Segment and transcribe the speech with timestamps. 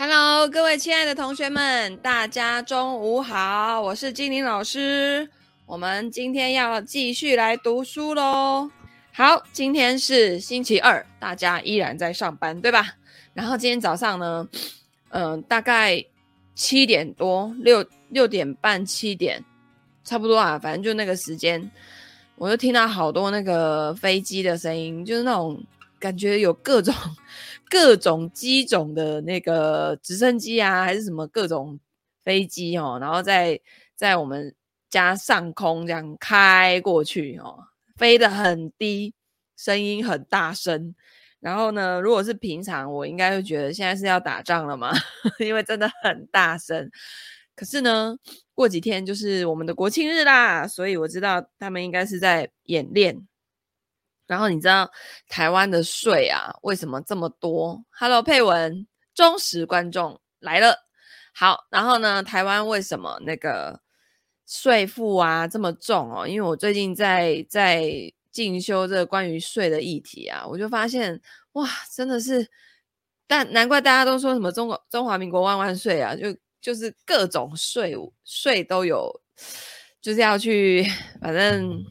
[0.00, 5.28] Hello，各位亲爱的同学们，大家中午好，我是金玲老师。
[5.66, 8.70] 我们今天要继续来读书喽。
[9.12, 12.94] 好，今天是星期二，大家依然在上班，对吧？
[13.34, 14.48] 然后今天早上呢，
[15.08, 16.00] 嗯、大概
[16.54, 19.44] 七点多，六六点半，七点，
[20.04, 21.68] 差不多啊，反正就那个时间，
[22.36, 25.60] 我就听到好多那个飞机的声音，就是那种
[25.98, 26.94] 感觉有各种。
[27.70, 31.78] 各种机种的那个直升机啊，还是什么各种
[32.22, 33.60] 飞机哦，然后在
[33.94, 34.54] 在我们
[34.88, 37.64] 家上空这样开过去哦，
[37.96, 39.14] 飞得很低，
[39.56, 40.94] 声音很大声。
[41.40, 44.92] 然后呢，如果是平常，我应该会觉得现在是要打仗了嘛，
[45.38, 46.90] 因为真的很大声。
[47.54, 48.16] 可是呢，
[48.54, 53.26] 过几天就是我们的国庆日啦，所以我知道他们应该是在演练。
[54.28, 54.88] 然后你知道
[55.26, 60.76] 台湾的税啊，为什么这么多？Hello，佩文，忠实观众来了。
[61.34, 63.80] 好，然后呢，台湾为什么那个
[64.46, 66.28] 税负啊这么重哦？
[66.28, 67.90] 因为我最近在在
[68.30, 71.18] 进修这个关于税的议题啊，我就发现
[71.52, 72.46] 哇，真的是，
[73.26, 79.10] 但难怪大家都说什么中国中华民国万万岁啊，就就是各种税务税都有，
[80.02, 80.86] 就是要去，
[81.22, 81.82] 反正。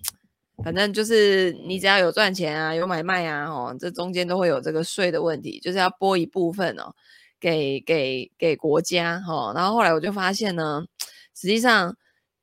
[0.64, 6.92] 反正就是你只要有赚钱啊，有买卖啊，哦，这中间都会有这个税的问题，就是要拨一部分哦，
[7.40, 9.54] 给给给国家哈。
[9.56, 10.84] 然后后来我就发现呢，
[11.36, 11.96] 实际上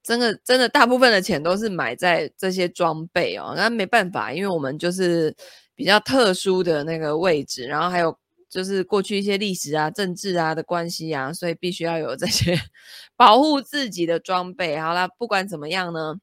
[0.02, 3.54] 真的真的大部分的钱都是买在这些装备哦。
[3.56, 5.34] 那没办法，因为我们就是
[5.74, 8.16] 比较特殊的那个位置，然后还有
[8.48, 12.56] 就是过去一些历史啊、政治啊的关系啊，所以必须要有这些
[13.16, 14.78] 保护自己的装备。
[14.78, 16.14] 好啦，不管怎么样呢。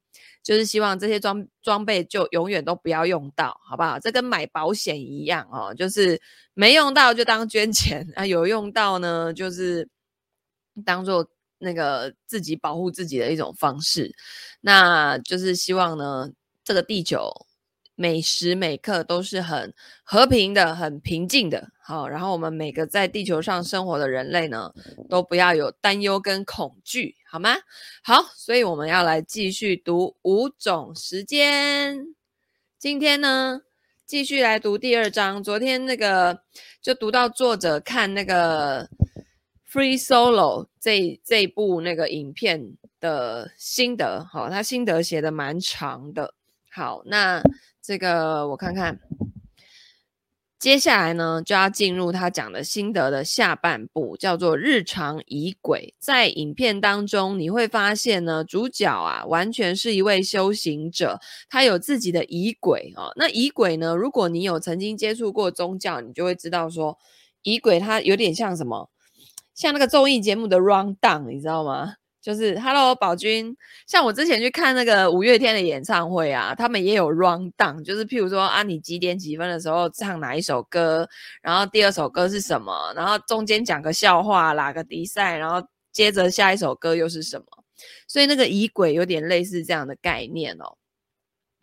[0.44, 4.00] 就是希望这些装装备就永远都不要用到，好不好？
[4.00, 6.22] 这跟买保险一样哦，就是
[6.54, 9.88] 没用到就当捐 钱啊，有用到呢，就是
[10.86, 11.28] 当做
[11.60, 14.14] 那个自己保护自己的一种方式。
[14.62, 16.30] 那就是希望呢，
[16.64, 17.32] 这个地球。
[17.94, 19.72] 每时每刻都是很
[20.04, 24.74] 和平的、很平静的，好，然后我们每个在地球上生活的人类呢，
[25.08, 27.56] 都不要有担忧跟恐惧，好吗？
[28.04, 31.98] 好，所以我们要来继续读五种时间。
[32.78, 33.62] 今天呢，
[34.06, 35.42] 继续来读第二章。
[35.42, 36.42] 昨天那个
[36.82, 38.86] 就读到作者看那个
[39.72, 46.34] Free Solo 这这部那个影片的心得，好，他心得写的蛮长的。
[46.70, 47.42] 好，那。
[47.84, 49.00] 这个我看看，
[50.62, 55.96] 接下来呢就要进入他讲的心得的下半部，叫做日常仪轨。
[55.98, 61.20] 在影片当中，你会发现呢，主角啊完全是一位修行者，
[61.50, 63.12] 他有自己的仪轨哦。
[63.16, 66.96] 那仪轨呢，如果你有曾经接触过宗教，你就会知道说，
[67.42, 68.92] 仪轨它有点像什么，
[69.56, 71.96] 像那个综艺节目的 rundown，你知道吗？
[72.22, 73.56] 就是 Hello 宝君，
[73.88, 81.08] 像我之前去看那个五月天的演唱会啊，他们也有 run down，就是譬如说啊，你几点几分的时候唱哪一首歌，
[81.42, 87.46] 然后第二首歌是什么，然后中间讲个笑话，拉个迪赛，然后接着下一首歌又是什么，
[88.08, 90.78] 所以那个仪轨有点类似这样的概念哦。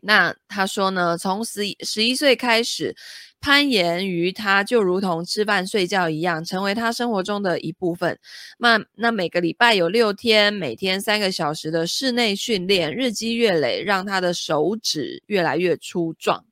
[0.08, 2.96] 那他说呢，从十十一岁开始。
[3.40, 8.18] 攀岩于他就如同吃饭睡觉一样，成为他生活中的一部分。
[8.58, 16.47] 那那每个礼拜有六天，每天三个小时的室内训练，日积月累，让他的手指越来越粗壮。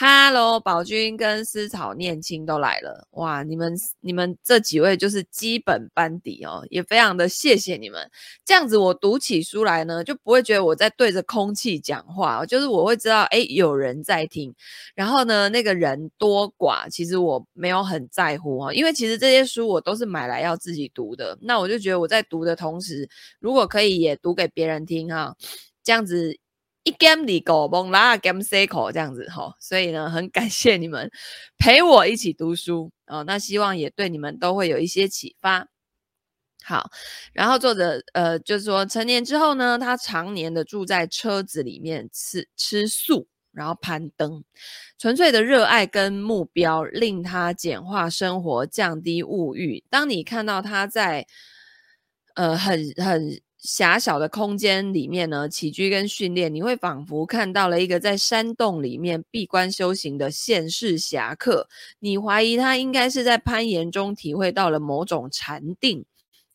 [0.00, 3.42] 哈喽，宝君跟思草念青都来了，哇！
[3.42, 8.08] 你们你们这几位就是基本班底哦，也非常的谢谢你们。
[8.44, 14.54] 这样子我读起书来呢，就不会觉得我在对着空气讲话，就是我会知道，诶，有人在听。
[14.94, 21.36] 然后呢，那个人多寡，其实我没有很在乎哦，因为其实这些书我都是买来要自己读的。
[21.40, 23.08] 那我就觉得我在读的同时，
[23.40, 25.34] 如果可以也读给别人听哈，
[25.82, 26.38] 这样子。
[26.84, 31.10] 一 game 里狗蹦啦，game cycle 这样子哈，所以呢，很感谢你们
[31.58, 33.24] 陪我一起读书哦。
[33.24, 35.68] 那希望也对你们都会有一些启发。
[36.64, 36.90] 好，
[37.34, 44.42] 然后作者呃，就是说成年之后呢，他常年的住在车子里面吃吃素，然后攀登，
[44.98, 49.84] 纯粹的热爱跟目标令他简化生活，降低物欲。
[49.90, 51.26] 当你看到他在
[52.34, 53.40] 呃很很。
[53.58, 61.68] 狭小的空间里面呢，起居跟训练，你会仿佛看到了一个在山洞里面闭关修行的现世侠客。
[61.98, 66.04] 你怀疑他应该是在攀岩中体会到了某种禅定，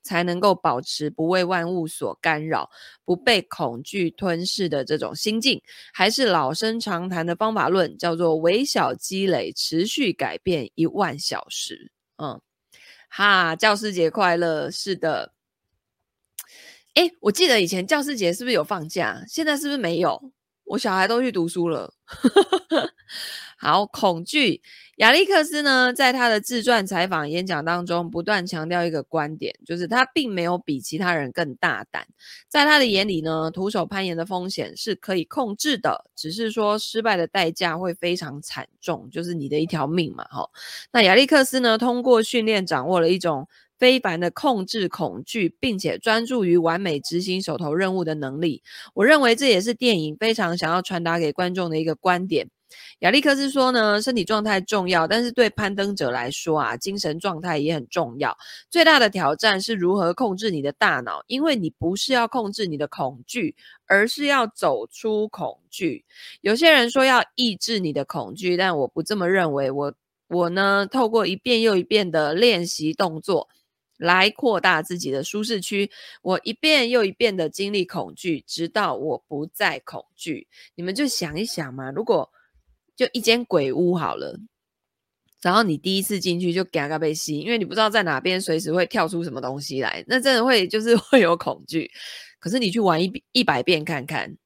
[0.02, 2.70] 才能够保持不为万物所干扰、
[3.04, 5.62] 不被恐惧吞噬的这种心境，
[5.94, 11.92] 还是老生常谈的方法论，叫做微小积累，持续改变一万小时。
[12.16, 12.40] 嗯，
[13.10, 14.72] 哈，教师节快乐！
[14.72, 15.33] 是的，
[16.96, 19.24] 哎，我记得以前教师节是不是有放假？
[19.28, 20.32] 现在是不是没有？
[20.66, 21.94] 我小孩都去读书了。
[23.58, 24.62] 好，恐惧。
[24.98, 32.06] 亚历克斯呢，在他的自传采访演讲当中，不断强调一个观点，就是他并没有比其他人更大胆。
[32.48, 40.26] 在他的眼里呢，徒手攀岩的风险是可以控制的，只是说失败的代价会非常惨重，就是你的一条命嘛。
[40.26, 40.48] 哈，
[40.92, 43.48] 那亚历克斯呢，通过训练掌握了一种
[43.84, 48.64] 非凡的控制恐惧，并且专注于完美执行手头任务的能力。
[48.94, 52.48] 我认为这也是电影非常想要传达给观众的一个观点。
[53.00, 58.38] 亚历克斯说呢，身体状态重要，但是对攀登者来说啊，精神状态也很重要。
[58.70, 63.54] 最大的挑战是如何控制你的大脑，因为你不是要控制你的恐惧，
[63.86, 66.06] 而是要走出恐惧。
[66.40, 69.70] 有些人说要抑制你的恐惧，但我不这么认为。
[69.70, 69.94] 我
[70.30, 73.50] 我呢，透过一遍又一遍的练习动作
[73.98, 75.90] 来扩大自己的舒适区。
[76.22, 80.48] 我一遍又一遍的经历恐惧，直到我不再恐惧。
[80.76, 82.30] 你们就想一想嘛，如果
[82.96, 84.40] 就一间鬼屋好了，
[85.42, 91.90] 然后你第一次进去就嘎嘎被吸，因为你不知道在哪边随时会跳出什么东西来，那真的会就是 会有恐惧。
[92.40, 94.38] 可是你去玩一一百遍看看，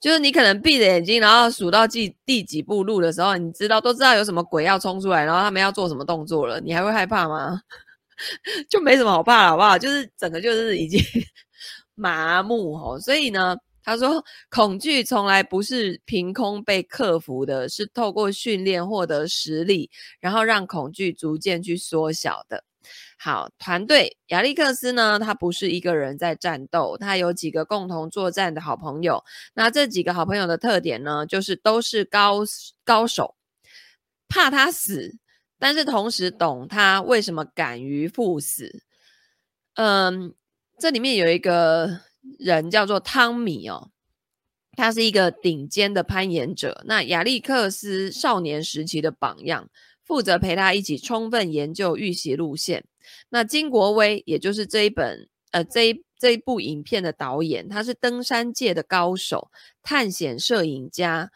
[0.00, 7.60] 就是你可能闭着眼睛，然后数到第第几步路的时候，你知道都知道有什么鬼要冲出来，然后他们要做什么动作了，你还会害怕吗？
[8.68, 9.78] 就没什么好怕了，好不好？
[9.78, 11.00] 就是整个就是已经
[11.94, 13.56] 麻木哦，所以呢。
[13.84, 14.22] 他说
[14.52, 22.62] ：“恐惧从来不是凭空被克服的，是透过训练获得实力，然后让恐惧逐渐去缩小的。”
[23.18, 25.18] 好，团队亚历克斯呢？
[25.18, 29.24] 他不是一个人在战斗，他有几个共同作战的好朋友。
[29.54, 32.40] 那这几个好朋友的特点呢，就是都是高
[32.84, 33.36] 高手，
[34.28, 35.16] 怕他死，
[35.58, 38.82] 但是同时懂他为什么敢于赴死。
[39.74, 40.34] 嗯，
[40.78, 42.00] 这里面有一个。
[42.38, 43.90] 人叫做汤米哦，
[44.76, 46.82] 他是一个顶尖的攀岩者。
[46.84, 49.70] 那亚历克斯少年时期的榜样，
[50.04, 52.84] 负责陪他一起充分研究预习路线。
[53.30, 59.50] 那金国威，也就是这一本呃这一这一部影片的导演，他是登山界的高手，
[59.82, 61.30] 探险摄影家，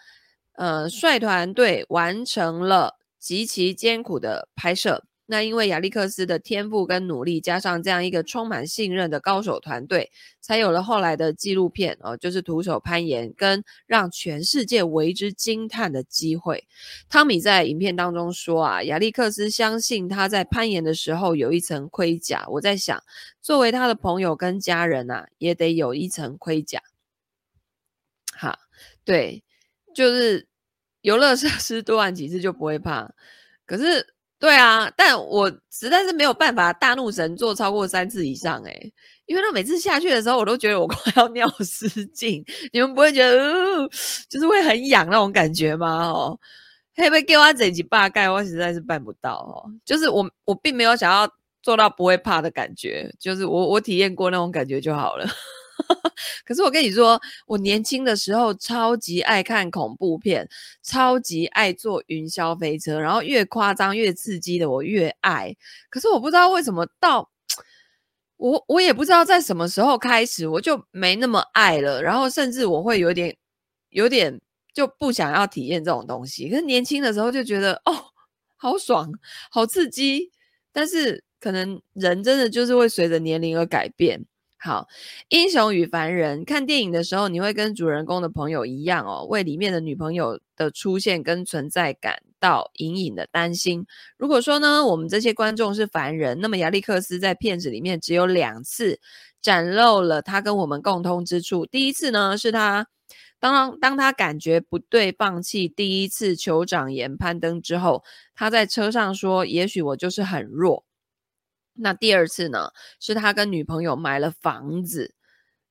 [0.56, 5.04] 呃，率团队完成了极其艰苦的拍摄。
[5.26, 10.10] 那因为亚历克斯的天赋跟努力，加上这样一个充满信任的高手团队，
[10.40, 16.66] 才有了后来的纪录片哦，就是徒手攀岩跟让全世界为之惊叹的机会。
[17.08, 22.44] 汤米在影片当中说啊，亚历克斯相信他在攀岩的时候有一层盔甲。
[22.48, 23.02] 我在想，
[23.40, 26.82] 作为他的朋友跟家人啊，也得有一层盔甲。
[28.36, 28.58] 好，
[29.04, 29.42] 对，
[29.94, 30.46] 就是
[31.02, 33.08] 游乐设施多玩几次就不会怕，
[33.66, 34.14] 可是。
[34.42, 38.92] 对啊，但我实在是没有办法大怒神做超过三次以上诶，
[39.26, 42.44] 因为他每次下去的时候，我都觉得我快要 尿失禁。
[42.72, 43.88] 你们不会觉得，呃、
[44.28, 46.08] 就是会很痒那种感觉吗？
[46.08, 46.36] 哦，
[46.96, 48.28] 会不会给我整几把盖？
[48.28, 49.70] 我实在是办不到哦。
[49.84, 51.32] 就是我，我并没有想要
[51.62, 55.24] 做到不会怕的感觉，就是我，我体验过那种感觉就好了。
[56.44, 60.48] 可是我跟你说，我年轻的时候超级爱看恐怖片，
[60.82, 65.54] 超级爱坐云霄飞车，然后越夸张越刺激的我越爱。
[65.90, 67.30] 可是我不知道为什么到
[68.36, 73.36] 我我也不知道在什么时候开始我就没那么爱了，然后甚至我会有点
[73.90, 74.40] 有点
[74.74, 76.48] 就不想要体验这种东西。
[76.48, 78.04] 可是年轻的时候就觉得哦，
[78.56, 79.10] 好爽，
[79.50, 80.30] 好刺激。
[80.72, 84.24] 但是可能人真的就是会随着年龄而改变。
[84.64, 84.86] 好，
[85.28, 86.44] 英雄与凡人。
[86.44, 93.84] 看电影的时候，你会跟主人公的朋友一样哦，为里面的女朋友的出现跟存在感到隐隐的担心。
[94.16, 99.00] 如果说呢，我们这些观众是凡人，那么亚历克斯在片子里面只有两次
[99.40, 101.66] 展露了他跟我们共通之处。
[101.66, 102.86] 第一次呢，是他
[103.40, 110.84] 当当他感觉不对，放弃第一次酋长岩攀登之后，他在车上说：“也许我就是很弱。”
[111.74, 115.14] 那第二次呢，是他跟女朋友买了房子，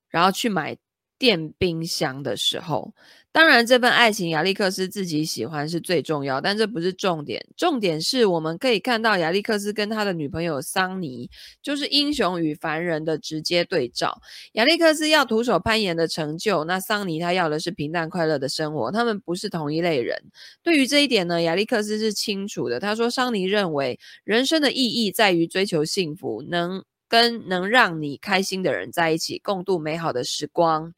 [0.09, 0.77] 然后去买
[1.21, 2.95] 电冰箱的时候。
[3.33, 7.45] 当然，这份爱情亚历克斯自己喜欢是最重要，但这不是重点。
[7.55, 11.29] 重点是我们可以看到亚历克斯跟他的女朋友桑尼，
[11.61, 14.19] 就是英雄与凡人的直接对照。
[14.53, 18.91] 亚历克斯要徒手攀岩的成就，那桑尼他要的是平淡快乐的生活。
[18.91, 20.21] 他们不是同一类人。
[20.61, 22.81] 对于这一点呢，亚历克斯是清楚的。
[22.81, 30.93] 他说，桑尼认为人生的意义在于追求幸福，能跟能让你开心的人在一起，共度美好的时光，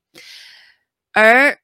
[1.12, 1.58] 而。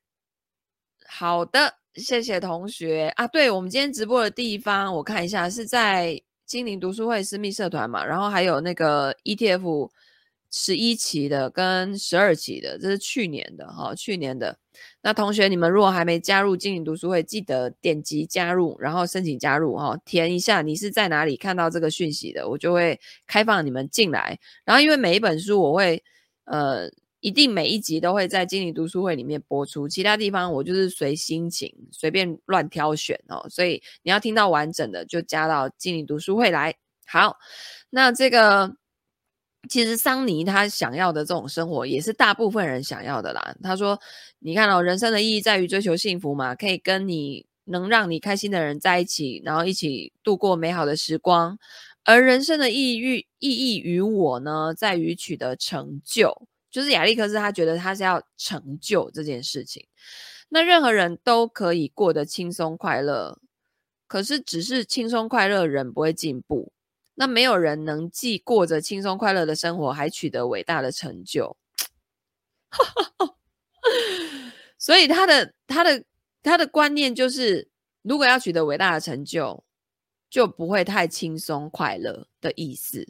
[1.11, 3.27] 好的，谢谢同学啊。
[3.27, 9.89] 对，我们今天直播的地方，我看一下是在精灵读书会私密社团嘛，然后还有那个 ETF
[10.51, 14.57] 十一期的跟十二期的，这是去年的哈，去年的。
[15.01, 24.39] 那同学，你们如果还没加入精灵读书会，记得点击加入，然后申请加入哈，填一下你是在哪里看到这个讯息的，我就会开放你们进来。
[24.65, 26.03] 然后因为每一本书我会
[26.45, 26.89] 呃。
[27.21, 36.73] 一定每一集都会在精灵读书会里面播出，其他地方我就是随心情随便乱挑选哦，所以你要听到完整的就加到精灵读书会来。
[37.05, 37.35] 好，
[37.89, 38.73] 那这个
[39.67, 43.55] 其实桑尼他想要的这种生活也是大部分人想要的啦。
[43.61, 43.99] 他说
[44.39, 51.59] ：“你看哦，人生的意义在于追求幸福嘛，可以跟你能让你开心的人在一起，然后一起度过美好的时光。
[52.05, 59.85] 而人生的意义意义于我呢，在于取得成就。”就是亚历克斯，他觉得他是要成就这件事情。
[60.49, 63.39] 那任何人都可以过得轻松快乐，
[64.07, 66.71] 可是只是轻松快乐人不会进步。
[67.19, 71.57] 那没有人能既过着轻松快乐的生活，还取得伟大的成就。
[74.79, 76.05] 所以他的他的
[76.41, 77.67] 他的观念就是，
[78.03, 79.65] 如果要取得伟大的成就，
[80.29, 83.05] 就不会太轻松快乐的意思。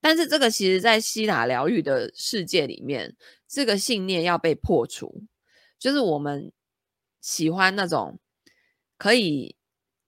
[0.00, 3.16] 但是这个其实，在希腊疗愈的世界里面，
[3.46, 5.22] 这个信念要被破除。
[5.78, 6.50] 就是我们
[7.20, 8.18] 喜欢那种
[8.98, 9.54] 可以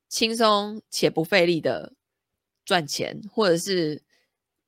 [0.09, 1.94] 轻松且不费力的
[2.65, 4.03] 赚钱，或者是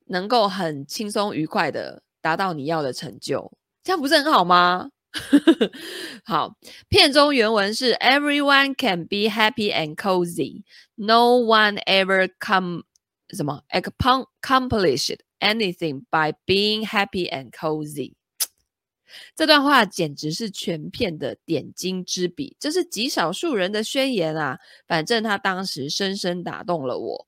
[0.05, 3.51] 能够很轻松愉快的达到你要的成就，
[3.83, 4.91] 这样不是很好吗？
[6.23, 6.55] 好，
[6.89, 10.63] 片中原文是：Everyone can be happy and cozy.
[10.95, 12.83] No one ever come.
[13.29, 18.13] 什么 accomplished anything by being happy and cozy？
[19.35, 24.59] 这段话简直是全片的点睛之笔，这是极少数人的宣言啊！
[24.85, 27.27] 反正他当时深深打动了我。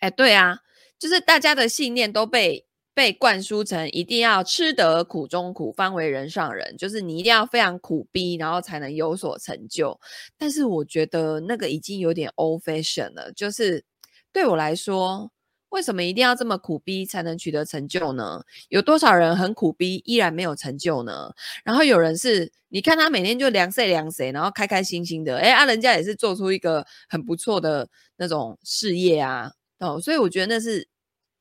[0.00, 0.58] 哎，对啊，
[0.98, 9.98] 就是大家的信念都被被灌输成一定要吃得苦中苦，方为人上人，就是你一定要非常苦逼，然后才能有所成就。
[10.36, 13.84] 但是我觉得那个已经有点 old fashion 了，就是。
[14.32, 15.32] 对我来说，
[15.70, 18.44] 为什么一定要这么苦逼才能取得成就呢？
[18.68, 21.32] 有多少人很苦逼依然没有成就呢？
[21.64, 27.88] 然后有人是，你看他每天就凉谁凉谁，然后开开心心的，哎啊，人家也是做出一个很不错的
[28.18, 29.50] 那种事业啊，
[29.80, 30.86] 哦，所以我觉得那是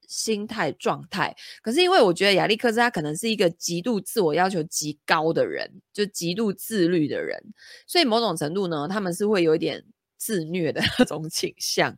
[0.08, 1.36] 心态状态。
[1.62, 7.39] 可是因为我觉得亚历克斯他可能是一个极度自我要求极高的人，就极度自律的人，
[7.86, 9.86] 所以某种程度呢，他们是会有一点
[10.17, 11.96] 自虐的那种倾向。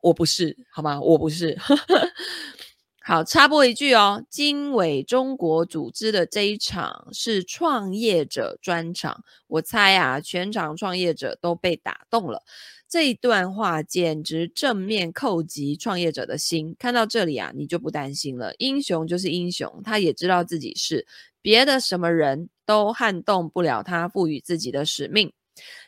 [0.00, 1.00] 我不是，好吗？
[1.00, 1.56] 我不是。
[3.04, 12.44] 好，插播一句哦，经纬中国组织的这一场是创业者专场，我猜啊，全场创业者都被打动了。
[12.92, 16.76] 这一段话简直正面扣击创业者的心。
[16.78, 18.52] 看到这里啊，你就不担心了。
[18.58, 21.06] 英雄就是英雄，他也知道自己是，
[21.40, 25.32] 别的什么人都撼动不了他赋予自己的使命。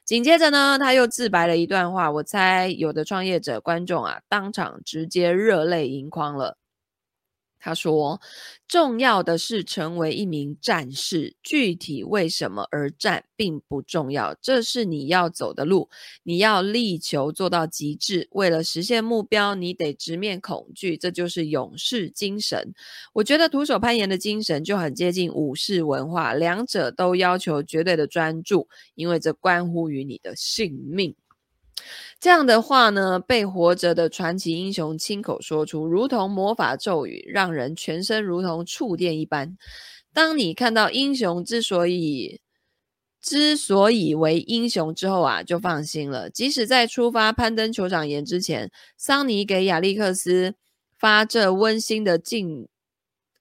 [0.06, 6.56] 紧接着呢，他又自白了一段话，我猜有的创业者观众啊，当场直接热泪盈眶了。
[7.64, 8.20] 他说
[8.68, 15.88] ：“重要的是成为一名战士，具体为什么而战并不重要，这是你要走的路，
[16.24, 18.28] 你要力求做到极致。
[18.32, 22.74] 为了实现目标，你得直面恐惧，这就是勇士精神。
[23.14, 31.16] 我觉得徒手攀岩的精神就很接近武士文化，两者都要求绝对的专注，因为这关乎于你的性命。”
[32.20, 39.56] 这样的话呢，被活着的传奇英雄亲口说出，如同魔法咒语，让人全身如同触电一般。
[40.12, 42.40] 当你看到英雄之所以
[43.20, 46.30] 之所以为英雄之后啊，就放心了。
[46.30, 50.54] 即使在出发攀登酋长岩之前，桑尼给亚历克斯
[50.98, 52.68] 发这温馨的敬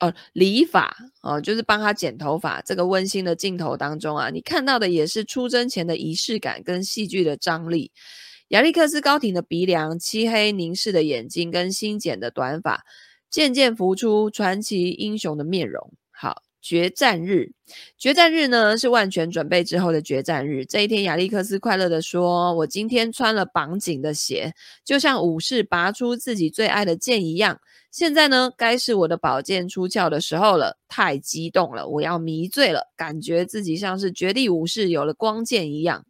[0.08, 2.62] 呃礼法哦、就是帮他剪头发。
[2.62, 7.92] 这个温馨的镜头当中啊，你看到的也是出征前的仪式感跟戏剧的张力。
[8.50, 12.84] 亚历克斯高挺的鼻梁、漆黑凝视的眼睛跟新剪的短发，
[13.30, 15.94] 渐渐浮出传奇英雄的面容。
[16.12, 17.54] 好，决战日，
[17.98, 20.66] 决战日呢是万全准备之后的决战日。
[20.66, 24.54] 这一天，亚历克斯快乐地说：“我今天穿了绑紧的鞋，
[24.86, 27.60] 就像武士拔出自己最爱的剑一样。
[27.94, 30.80] 现在呢，该是我的宝剑出鞘的时候了。
[30.88, 36.04] 太激动了，我要迷醉了，感觉自己像是绝地武士有了光剑一样。”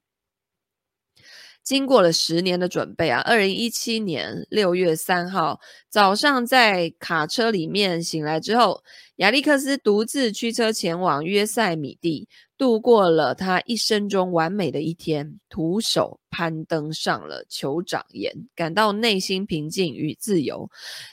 [1.62, 5.60] 经过了十年的准备啊，二零一七年六月三号
[5.90, 8.82] 早上，在卡车里面醒来之后，
[9.18, 12.28] 亚历克斯独自驱车前往约塞米地，
[12.58, 20.68] 度过了他一生中完美的一天，徒手攀登上了酋长岩，感到内心平静与自由。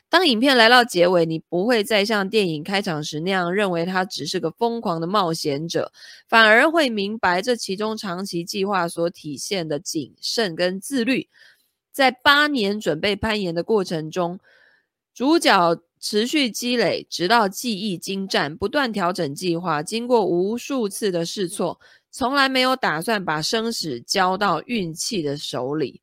[0.08, 5.92] 当影片来到结尾，你不会再像电影开场时那样认为他只是个疯狂的冒险者，
[6.26, 11.28] 反而会明白这其中长期计划所体现的谨慎跟自律。
[11.92, 14.40] 在八年准备攀岩的过程中，
[15.12, 15.78] 主角。
[16.00, 19.82] 持续积累，直到技艺精湛，不断调整计划。
[19.82, 21.78] 经过无数次的试错，
[22.10, 26.00] 从来没有打算把生死交到运气的手里。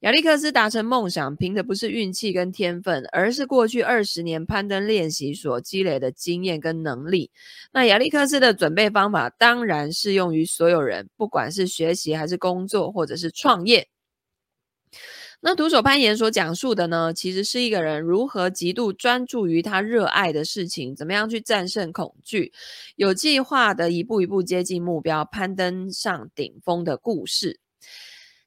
[0.00, 7.30] 亚历克斯达成梦想，凭的不是运气跟天分，而是过去二十年攀登练习所积累的经验跟能力。
[7.72, 13.88] 那亚历克斯的准备方法当然适用于所有人，不管是学习还是工作，或者是创业。
[15.46, 22.50] 那徒手攀岩所讲述的呢，其实是一个人如何极度专注于他热爱的事情，怎么样去战胜恐惧，
[22.96, 27.60] 有计划的一步一步接近目标，攀登上顶峰的故事。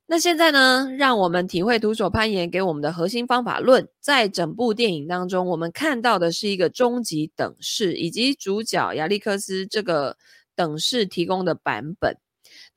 [0.07, 3.87] 那现在呢，让我们体会徒手攀岩给我们的核心方法论。
[3.99, 10.17] 在整部电影当中，我们看到的是一个终极等式，以及主角亚历克斯这个
[10.55, 12.17] 等式提供的版本。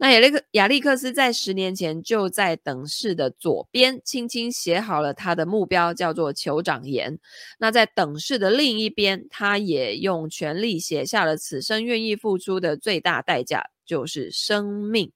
[0.03, 7.19] 那亚历克亚历克斯在十年前就在等式的左边轻轻写好了他的目标，叫做酋长岩。
[7.59, 15.13] 那在等式的另一边，他也用全力写下了此生愿意付出的最大代价，就是生命。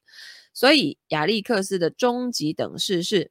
[0.53, 3.31] 所以亚历克斯的终极等式是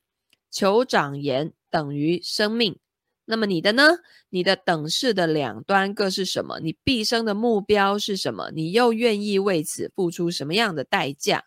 [0.52, 2.80] 酋长岩等于生命。
[3.26, 3.98] 那么你的呢？
[4.30, 6.60] 你的等式的两端各是什么？
[6.60, 8.52] 你毕生的目标是什么？
[8.52, 11.44] 你又愿意为此付出什么样的代价？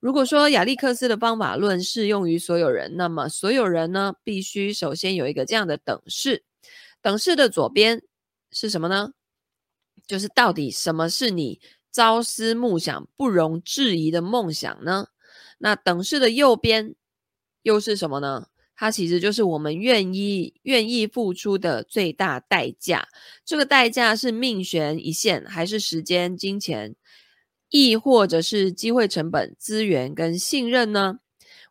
[0.00, 6.44] 如果说亚历克斯的方法论适用于所有人，那么所有人呢，必须首先有一个这样的等式。
[7.00, 8.02] 等式的左边
[8.50, 9.12] 是什么呢？
[10.06, 15.06] 就是到底什么是你朝思暮想、不容置疑的梦想呢？
[15.58, 16.94] 那等式的右边
[17.62, 18.48] 又是什么呢？
[18.76, 23.06] 它其实就是我们愿意愿意付出的最大代价。
[23.44, 26.94] 这个代价是命悬一线，还是时间、金钱，
[27.70, 31.18] 亦或者是机会成本、资源跟信任呢？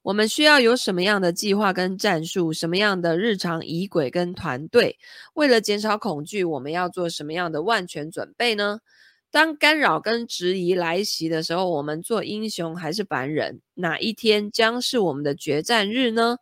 [0.01, 2.51] 我们需要有什么样的计划跟战术？
[2.51, 4.97] 什么样的日常仪轨跟团队？
[5.33, 8.79] 为了减少恐惧，我们要做什么样的万全准备呢？
[9.31, 13.61] 当干扰跟质疑来袭的时候，我们做英雄还是凡人？
[13.75, 16.37] 哪一天将是我们的决战日呢？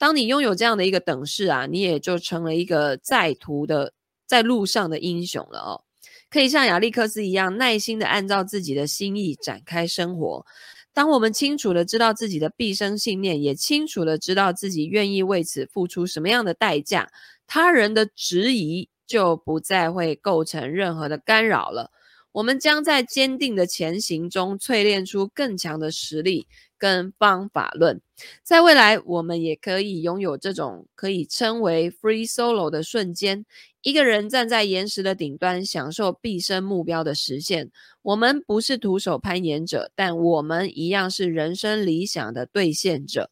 [0.00, 3.92] 当你拥有这样的一个等式啊，你也就成了一个在途的、
[4.26, 5.84] 在路上的英雄了哦。
[6.30, 10.46] 可以像亚历克斯一样，耐心的按照自己的心意展开生活。
[10.94, 17.10] 当我们清楚的知道自己的毕生信念，也清楚的知道自己愿意为此付出什么样的代价，
[17.46, 21.90] 他人的质疑就不再会构成任何的干扰了。
[22.32, 26.46] 我们将在坚定的前行中淬炼出更强的实力。
[26.80, 28.00] 跟方法论，
[28.42, 33.44] 在未来我们也可以拥有这种可以称为 free solo 的瞬间，
[33.82, 37.70] 一个人站在岩石的顶端，享受毕生目标的实现。
[38.00, 43.30] 我们不是徒手攀岩者，但我们一样是人生理想的兑现者。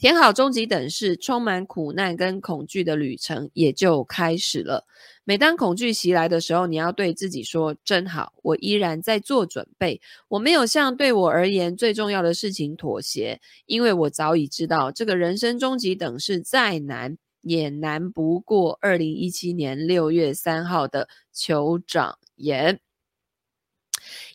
[0.00, 4.86] 填好终极等式，充满苦难跟恐惧的旅程也就开始了。
[5.24, 10.00] 每当恐惧袭来的时候，你要对自己说：“真好，我依然在做准备。
[10.28, 22.80] 我没有向对我而言最重要的事情妥协，因为我早已知道，这个人生终极等式再难，也难不过二零一七年六月三号的酋长岩。”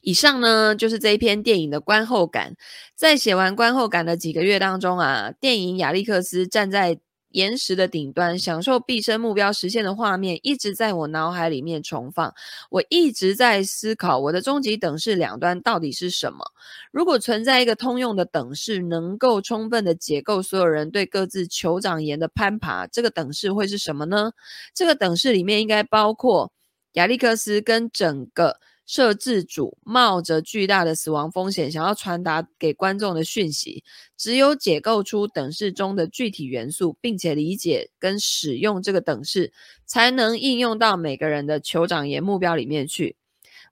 [0.06, 2.56] 以上呢，就是这一篇电影的观后感。
[2.96, 12.32] 在写完观后感的几个月当中啊，电影亚历克斯站在岩石的顶端，享受毕生目标实现的画面，一直在我脑海里面重放。
[12.70, 16.46] 我一直在思考，我的终极等式两端到底是什么？
[16.92, 24.34] 如果存在一个通用的等式，能够充分的解构所有人对各自酋长岩的攀爬，这个等式会是什么呢？
[24.76, 26.54] 这个等式里面应该包括
[26.94, 28.60] 亚历克斯跟整个。
[28.86, 33.84] 摄制组冒着巨大的死亡风险，想要传达给观众的讯息，
[34.16, 39.52] 只有解构出等式中的具体元素，并且理解跟使用这个等式，
[39.86, 43.16] 才能应用到每个人的酋长岩目标里面去。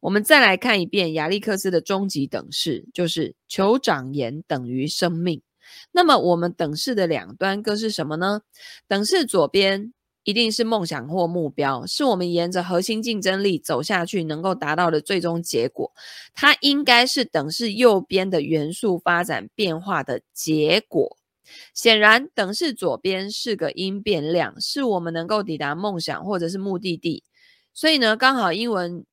[0.01, 5.41] 我们再来看一遍亚历克斯的终极等式，就是酋长岩等于生命。
[5.91, 8.41] 那么我们等式的两端各是什么呢？
[8.87, 9.93] 等式左边。
[10.23, 15.91] 一定是梦想或目标，是我们沿着核心竞争力走下去能够达到的最终结果。
[16.33, 21.17] 它应该是等式右边的元素发展变化的结果。
[21.73, 27.23] 显然，等式左边是个因变量，是我们能够抵达梦想或者是目的地。
[27.73, 29.05] 所以呢，刚好英文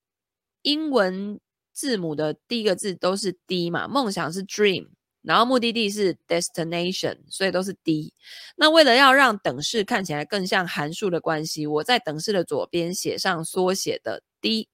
[0.63, 1.41] 英文
[1.73, 4.89] 字母的第一个字都是 D 嘛，梦想是 dream，
[5.23, 8.13] 然后目的地是 destination，所以都是 D。
[8.57, 14.69] 那为了要让等式看起来更像函数的关系，我在等式的左边写上缩写的 D。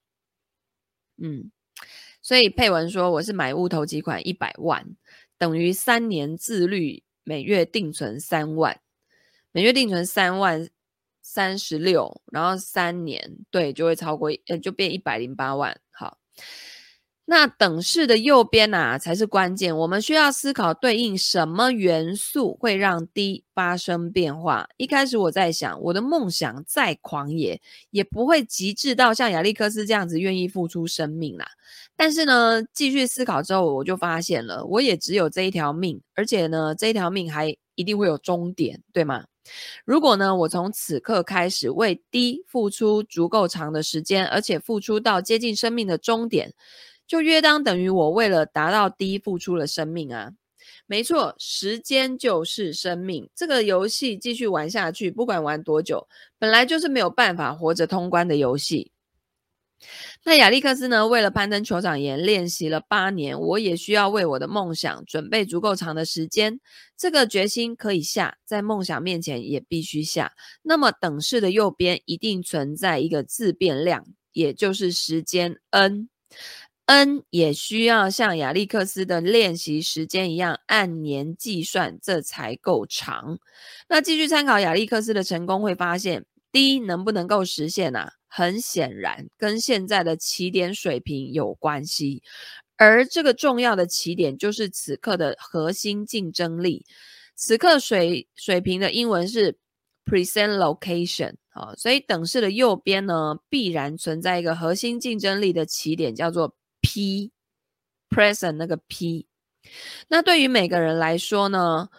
[1.17, 1.51] 嗯，
[2.23, 4.97] 所以配文说我是买屋头期款一百万，
[5.39, 8.81] 等于三年自律，每月定存三万，
[9.53, 10.69] 每月定存三万。
[11.29, 15.77] 三十六，然后三年，对，就会超过，呃，就变一百零八万。
[15.91, 16.19] 好，
[17.29, 19.77] 那等式的右边啊，才是关键。
[19.77, 24.69] 我们需要思考对应什么元素会让 D 发生变化。
[24.77, 27.61] 一开始我在想，我的梦想再狂野，
[27.91, 31.49] 也不会极致到像亚历克斯这样子愿意付出生命啦。
[31.97, 39.25] 但是呢，继续思考之后，我就发现了，我也只有这一条命，而且呢，这一条命还一定会有终点，对吗？
[39.85, 46.53] 如果呢，我从此刻开始为 D 付出足够长的时间，而且付出到接近生命的终点，
[47.07, 50.33] 就约当等于我为了达到低付出了生命啊！
[50.87, 53.29] 没错，时间就是生命。
[53.35, 56.07] 这个游戏继续玩下去，不管玩多久，
[56.39, 58.93] 本来就是没有办法活着通关的游戏。
[60.25, 61.07] 那亚历克斯呢？
[61.07, 66.59] 为了攀登酋长岩练习了八年，我也需要为我的梦想准备足够长的时间。
[66.97, 70.33] 这个决心可以下，在梦想面前也必须下。
[70.63, 76.09] 那么等式的右边一定存在一个自变量，也就是时间 n。
[76.87, 83.39] N 也需要像亚历克斯的练习时间一样按年计算，这才够长。
[83.89, 88.13] 那继续参考亚历克斯的成功，会发现 D 能不能够实现啊？
[88.29, 92.23] 很显然，跟现在的起点水平有关系，
[92.77, 96.85] 而这个重要的起点就是此刻的核心竞争力。
[97.35, 99.59] 此刻水水平的英文是
[100.05, 106.55] present location 啊，所以等式的右边呢，必然存在一个核心竞争力的起点，叫做
[106.97, 109.27] P，present 那个 P。
[110.09, 111.91] 那对于每个人来说呢，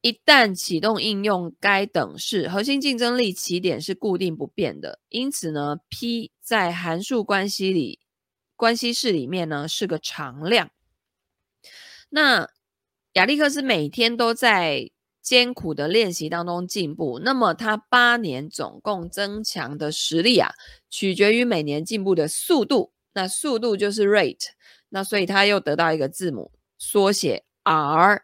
[0.00, 5.00] 一旦启动应用该等式，核心竞争力起点是固定不变的。
[5.08, 7.98] 因此呢，P 在函数关系里
[8.54, 10.70] 关系式里面呢是个常量。
[12.10, 12.48] 那
[13.14, 14.88] 亚历克斯每天都在
[15.20, 20.52] 艰苦的练习当中进步，那么他八年总共增强的实力啊，
[20.88, 22.92] 取决于每年进步的速度。
[23.18, 24.46] 那速度就是 rate，
[24.90, 28.22] 那所以它又得到一个字母缩写 R。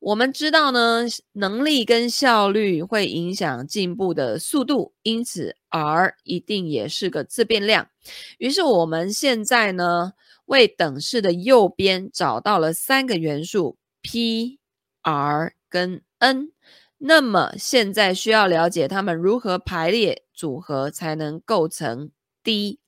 [0.00, 7.88] 我们知道呢，能力跟效率会影响进步的速度，因此 R 一定也是个自变量。
[8.36, 10.12] 于是我们现在呢，
[10.44, 14.58] 为等式的右边找到了三个元素 P、
[15.00, 16.52] R 跟 N。
[16.98, 22.10] 那么现在需要了解它们如何排列组合才能构成
[22.42, 22.78] D，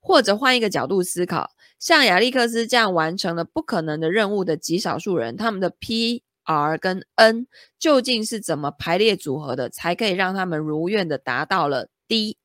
[0.00, 6.22] 或者换一个角度思考，像亚历克斯这样完成了不可能的任务的极少数人，他们的 P。
[6.48, 12.38] R 跟 N 究竟是怎么排列组合的，才可以让他们如愿的达到了 D？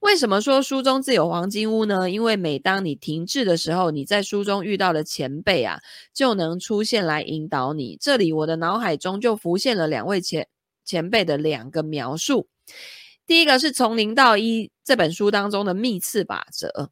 [0.00, 2.10] 为什么说书中自有黄金屋呢？
[2.10, 5.80] 因为每当你停滞的时候，你在书中遇到的前辈啊，
[6.12, 7.96] 就能出现来引导你。
[7.98, 10.46] 这里我的脑海中就浮现了两位前
[10.84, 12.48] 前辈的两个描述。
[13.26, 16.90] 第一个是从零到一这本书当中的密次法则。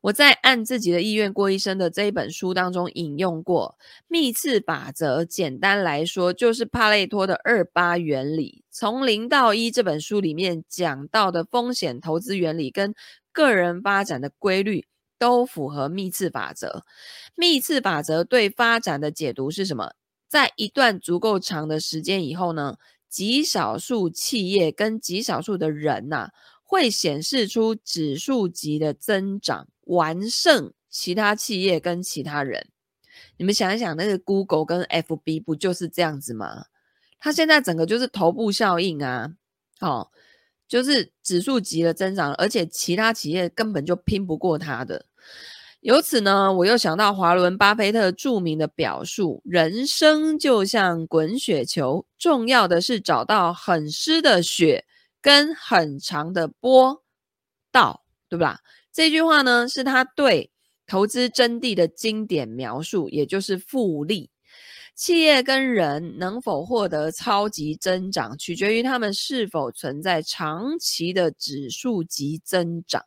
[0.00, 8.64] 我在按自己的意愿过一生的这一本书当中引用过密次法则，简单来说就是帕累托的二八原理。
[8.70, 12.94] 从零到一这本书里面讲到的风险投资原理跟
[13.32, 14.86] 个人发展的规律
[15.18, 16.84] 都符合密次法则。
[17.36, 19.92] 密次法则对发展的解读是什么？
[20.28, 22.76] 在一段足够长的时间以后呢，
[23.12, 26.30] 极少数企业跟极少数的人呐、啊，
[26.62, 29.68] 会显示出指数级的增长。
[29.84, 32.68] 完胜其他企业跟其他人，
[33.36, 36.66] 你们想一想，那个 Google 跟 FB 不就是这样子吗？
[37.18, 39.30] 它现在整个就是头部效应啊，
[39.80, 40.08] 哦，
[40.66, 45.04] 就是指数级的增长，而且其他企业根本就拼不过它的。
[45.82, 54.84] 由此呢，我又想到华伦巴菲特著名的表述：人生就像滚雪球，重要的是找到很湿的雪
[55.20, 57.02] 跟很长的坡
[57.72, 58.60] 道，对吧？
[58.92, 60.52] 这句话呢，是他对
[60.86, 64.30] 投资真谛的经典描述，也就是复利。
[64.94, 73.02] 企业跟人能否获得超级增长，取决于他们是否存在长期的指数级增长。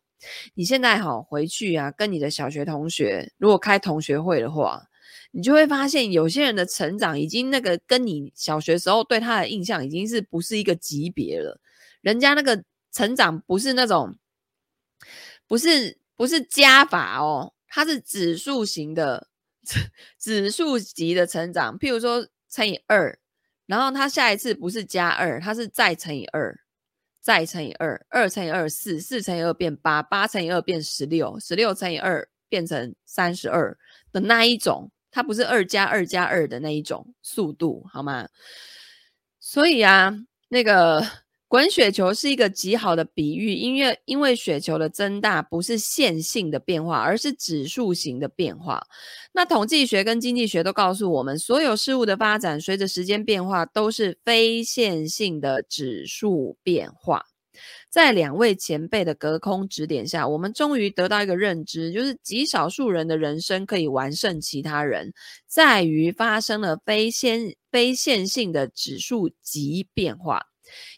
[0.53, 4.83] 你现在好回去啊，跟你的小学同学，如果开同学会的话，
[5.31, 11.59] 你就会发现，有些人的成长已经那个跟你小学时候对他的印象已经是不是一个级别了。
[12.01, 14.17] 人家那个成长不是那种。
[15.47, 19.27] 不是不是加法哦，它是指数型的
[20.17, 21.77] 指数级的成长。
[21.77, 23.15] 譬如说乘以二，
[23.67, 26.57] 然后它下一次不是加二，它是再乘以二，
[27.25, 33.75] 再乘以二，二乘以二四，四乘以二变八，八乘以二变十六，十六乘以二变成三十二
[34.11, 34.91] 的那一种。
[35.09, 38.29] 它不是二加二加二的那一种速度，好吗？
[39.39, 40.13] 所以啊，
[40.49, 41.03] 那个
[41.47, 48.83] 滚雪球是一个极好的比喻，因为因为雪球的增大不是线性的变化，而是指数型的变化。
[49.31, 57.23] 那统计学跟经济学都告诉我们，所有事物的发展随着时间变化都是非线性的指数变化。
[57.89, 65.13] 在两位前辈的隔空指点下，我们终于得到一个认知，就是极少数人的人生可以完胜其他人，
[65.47, 70.47] 在于发生了非线非线性的指数级变化。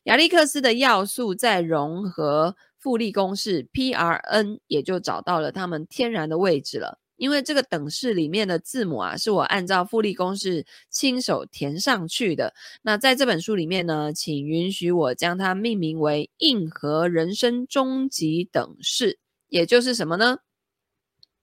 [0.04, 7.00] 亚历克斯的要素再融合复利公式 PRN，也就找到了他们天然的位置了。
[7.18, 12.54] 因为这个等式里面的字母啊，是我按照复利公式亲手填上去的。
[12.84, 19.18] 那在这本书里面呢，请允许我将它命名为硬核人生终极等式，
[19.50, 20.38] 也就是什么呢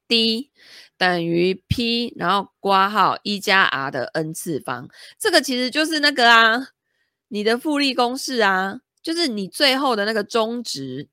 [0.06, 0.52] ？D
[0.96, 4.88] 等于 P，然后括号一加 R 的 n 次方。
[5.18, 6.68] 这个其实就是那个啊，
[7.34, 11.08] 你的复利公式啊，就是你最后的那个终值。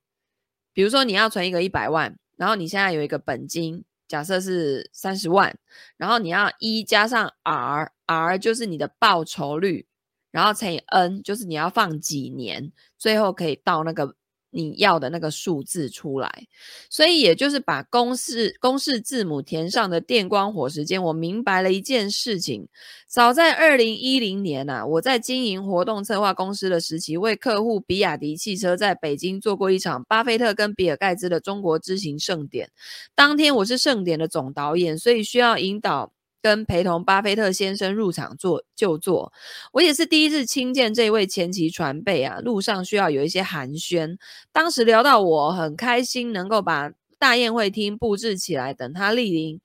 [0.71, 3.83] 比如说你要存一个一百万，然后你现在有一个本金。
[4.07, 5.57] 假设是三十万，
[5.97, 9.87] 然后你要一加上 R，R 就是你的报酬率，
[10.29, 14.15] 然后乘以 N 就是你要放几年，最后可以到那个。
[14.51, 16.47] 你要的那个数字出来，
[16.89, 22.67] 所以也就是把公式公式字母填上的电光火石间，我明白了一件事情。
[23.07, 32.69] 早在二零一零年啊，我在经营活动策划公司的时期，为客户比亚迪汽车在北京做过一场巴菲特跟比尔盖茨的中国之行盛典。
[33.15, 36.11] 当天我是盛典的总导演，所以需要引导。
[36.41, 39.31] 跟陪同巴菲特先生入场坐就座，
[39.73, 42.39] 我也是第一次亲见这位前期传辈啊。
[42.39, 44.17] 路上需要有一些寒暄，
[44.51, 49.59] 当时聊到我很开心能够把大宴会厅布置起来等他莅临，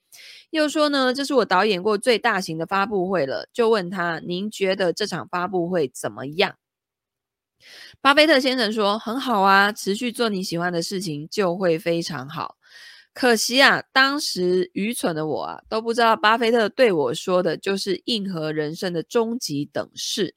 [0.51, 6.57] 又说呢，这是我导演过最大型的发布会了，就问他，您觉得这场发布会怎么样？
[8.03, 12.57] 巴菲特先生说很好啊，持续做你喜欢的事情就会非常好。
[13.17, 20.35] 可惜啊，当时愚蠢的我啊，都不知道巴菲特对我说的就是硬核人生的终极等式。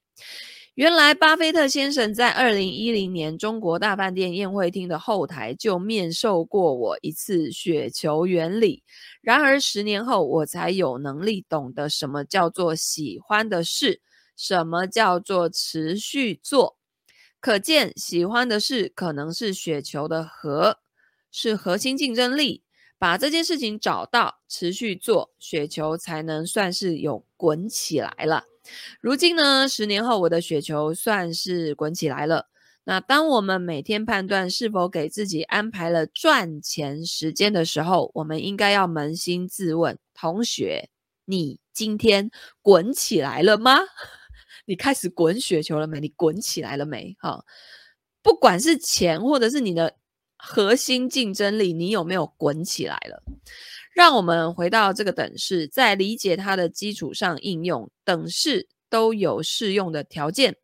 [0.75, 8.81] 原来，巴菲特先生在二零一零年中国大饭店宴会厅的后台就面授过我一次雪球原理。
[9.21, 13.99] 然而，十年后我才有能力懂得什么叫做喜欢的事，
[14.37, 16.77] 什么叫做持续做。
[17.41, 20.77] 可见，喜欢的事可能是雪球的核，
[21.29, 22.63] 是核心竞争力。
[22.99, 28.43] 把这件事情找到，持续做，雪球才能算是有滚起来了。
[28.99, 32.47] 如今呢，十年后，我的雪球算是滚起来了。
[32.83, 40.89] 那当我们每天判断是否给自己安排了赚钱时间的时候，我们应该要扪心自问：同学，
[41.23, 42.29] 你今天
[42.61, 43.79] 滚起来了吗？
[44.67, 46.01] 你开始滚雪球了没？
[46.01, 47.15] 你滚起来了没？
[47.19, 47.45] 哈，
[48.21, 49.95] 不管是钱，或者是你的。
[50.41, 53.21] 核心竞争力，你有没有滚起来了？
[53.93, 57.91] 让我们回到这个等式，在理解它的基础上应用。
[58.05, 60.55] 等式都有适用的条件。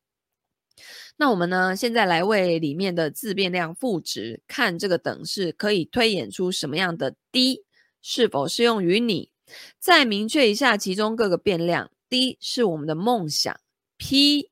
[1.18, 1.76] 那我们呢？
[1.76, 7.64] 现在来为里面的自变量赋值，看这个等式可以推演出什么样的 D
[8.02, 9.32] 是否适用于你？
[9.80, 11.92] 再明确一下其中各个变量。
[12.10, 13.60] D 是我们的梦想
[13.98, 14.50] ，P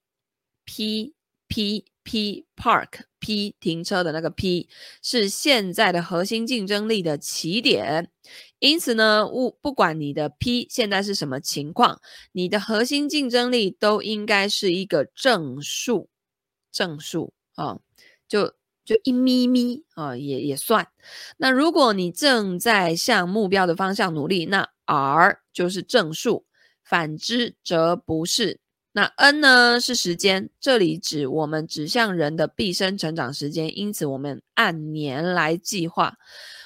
[0.66, 1.14] P
[1.48, 3.06] P P Park。
[3.26, 4.68] P 停车的那个 P
[5.02, 8.12] 是现在的核心竞争力的起点，
[8.60, 12.02] 因此呢，不不管你的 P 现在是什么情况，
[12.34, 16.10] 你的核心竞争力都应该是一个正数，
[16.70, 17.80] 正数啊，
[18.28, 20.86] 就就一咪咪啊，也也算。
[21.38, 26.46] 那如果你正在向目标的方向努力，那 R 就是正数，
[26.84, 28.60] 反之则不是。
[28.96, 36.16] 那 N 呢是时间，这里指我们指向人的毕生成长时间，因此我们按年来计划。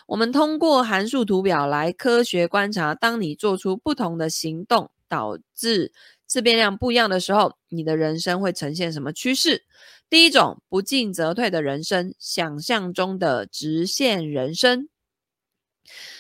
[0.08, 5.94] 我们通过函数图表来科学观察，当你做出不同的行动，导致
[6.26, 9.63] 自变量不一样的时候，你的人生会呈现什么趋势？
[10.10, 14.90] 第一种，不进则退的人生，想象中的直线人生。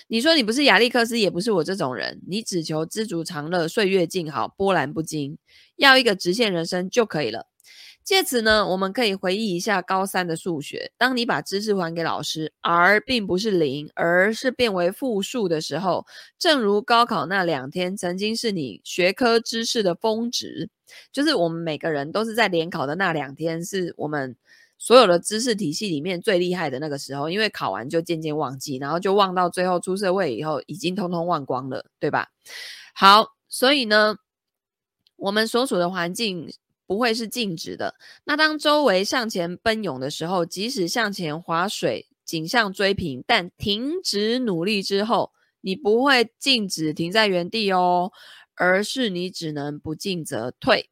[0.07, 5.37] 你说你不是亚历克斯，也不是我这种人，你只求知足常乐，岁月静好，波澜不惊，
[5.77, 7.47] 要一个直线人生就可以了。
[8.03, 10.93] 借此呢，我们可以回忆一下高三的数学。
[10.97, 16.05] 当你把知识还给老师，r 并不是零，而是变为负数的时候，
[16.39, 20.69] 正如高考那两天曾经是你学科知识的峰值，
[21.11, 24.37] 就是我们每个人都是在联考的那两天，是我们
[24.77, 27.29] 所有的知识体系里面最厉害的那个时候。
[27.29, 32.29] 因为考完就渐渐忘记，然后就忘到最后出社会以后，已经通通忘光了，对吧？
[32.93, 34.15] 好，所以呢，
[35.17, 36.51] 我们所处的环境。
[36.87, 37.95] 不会是静止的。
[38.23, 48.13] 那当周围向前奔涌的时候，即使向前划水，景象追平，但停止努力之后，你不会静止停在原地哦，
[48.55, 50.89] 而是你只能不进则退。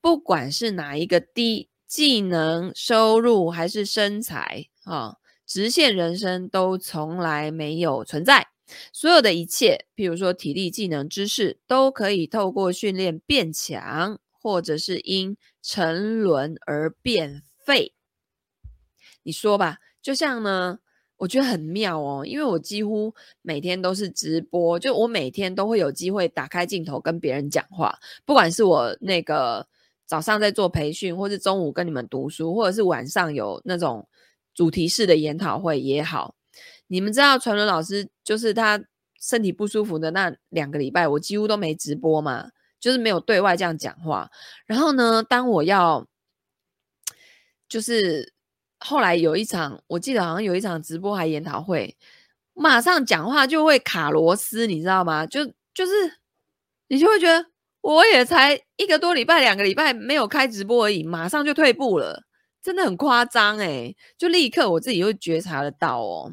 [0.00, 8.48] 不管是哪一个低技能、收入还是身材啊，直线人生都从来没有存在。
[8.92, 14.18] 所有的一切，譬如说体力、技能、知识，都可以透过训练变强。
[14.44, 17.94] 或者是因沉沦而变废，
[19.22, 19.78] 你说吧。
[20.02, 20.80] 就像呢，
[21.16, 29.64] 我觉得很妙哦，因为我几乎每天都是直播，就我每天都会有机会打开镜头跟别人讲话，不管是我那个
[30.06, 34.08] 早上在做培训，或是中午跟你们读书，或者是晚上有那种
[34.52, 36.34] 主题式的研讨会也好。
[36.92, 38.78] 你们知道传伦老师就是他
[39.18, 42.50] 身体不舒服的那两个礼拜，我几乎都没直播嘛。
[42.78, 44.28] 就是没有对外这样讲话，
[44.66, 46.04] 然后呢，当我要，
[47.68, 48.34] 就是
[48.80, 51.96] 后来有一场，我记得好像有一场直播还研讨会，
[52.54, 55.24] 马上讲话就会卡螺丝，你知道吗？
[55.24, 55.92] 就就是
[56.88, 57.46] 你就会觉得
[57.82, 62.24] 我也才一个多礼拜、两个礼拜没有开直播而已，马上就退步了，
[62.60, 66.32] 真的很夸张诶，就立刻我自己会觉察得到哦。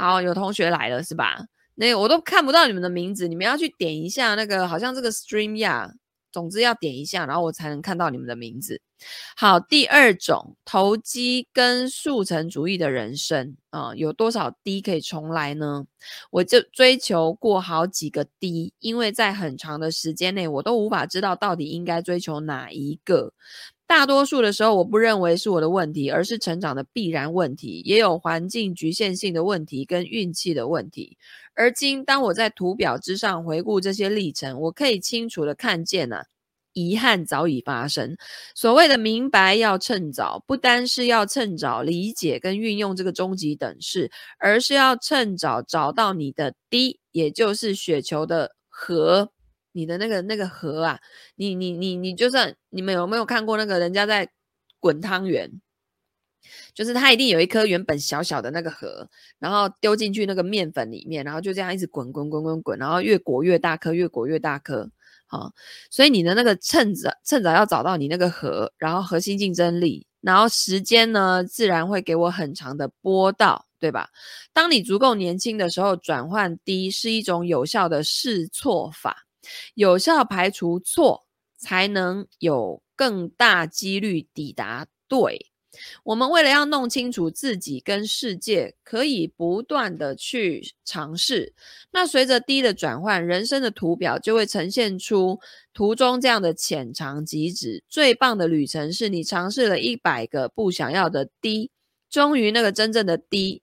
[0.00, 1.44] 好，有同学来了是吧？
[1.74, 5.92] 那我都看不到你们的名字，你们要去点一下那个，好像这个 stream 呀，
[6.32, 8.80] 总之要点一下，然后我才能看到你们的名字。
[9.36, 15.84] 好，第二种投机跟速成主义的人生啊、有多少 D 可以重来呢？
[16.30, 23.34] 我就追求过好几个 D，因为在很长的时间内，我都无法知道到底应该追求哪一个。
[23.90, 31.18] 大多数的时候，我不认为是我的问题，而是成长的必然问题，也有环境局限性的问题跟运气的问题。
[31.56, 36.24] 而今，当我在图表之上回顾这些历程，我可以清楚地看见啊，
[36.72, 38.16] 遗憾早已发生。
[38.54, 49.32] 所谓的明白要趁早，不单是要趁早理解跟运用这个终极等式，而是要趁早找到你的 D，也就是雪球的核，
[49.72, 51.00] 你的那个那个核啊，
[51.36, 54.28] 你你你你，就算你们有没有看过那个人家在
[54.78, 55.60] 滚汤圆？
[56.74, 64.90] 就是它一定有一颗原本小小的那个核，然后丢进去那个面粉里面，然后就这样一直滚滚滚滚滚，然后越裹越大颗，越裹越大颗。
[65.26, 65.52] 好，
[65.90, 74.08] 所以你的那个趁早趁早要找到你那个核，然后核心竞争力，然后时间呢，自然会给我很长的波道，对吧？
[74.52, 79.24] 当你足够年轻的时候，转换低是一种有效的试错法，
[79.74, 81.26] 有效排除错，
[81.58, 85.46] 才能有更大几率抵达对。
[86.02, 91.54] 我们为了要弄清楚自己跟世界，可以不断的去尝试。
[91.92, 95.38] 那随着 D 的转换，人生的图表就会呈现出
[95.72, 97.84] 图中这样的浅尝即止。
[97.88, 101.70] 最棒的旅程是你尝试了一百个不想要的 D，
[102.10, 103.62] 终于那个真正的 D，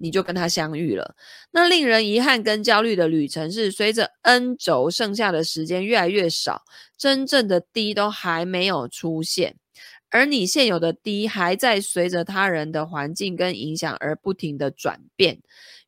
[0.00, 1.14] 你就跟他相遇了。
[1.52, 6.62] 那令人遗憾跟焦虑的旅程是，随着 N 轴剩下的时间越来越少，
[6.98, 9.56] 真正的 D 都还没有出现。
[10.08, 15.40] 而你现有的 D 还在随着他人的环境跟影响而不停的转变，